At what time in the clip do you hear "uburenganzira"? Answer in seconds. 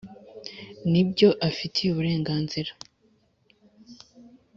1.91-2.71